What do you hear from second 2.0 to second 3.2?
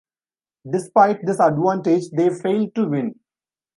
they failed to win.